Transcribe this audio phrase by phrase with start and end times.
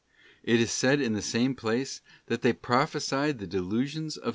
[0.41, 4.29] §It is said in the same place that they prophesied the delusions of their *
[4.29, 4.29] Num.